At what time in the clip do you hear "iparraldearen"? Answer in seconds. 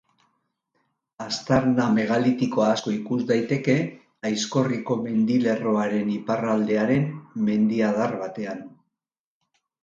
6.15-7.07